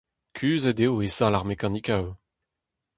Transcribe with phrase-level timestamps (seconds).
[0.37, 2.05] Kuzhet eo e sal ar mekanikoù.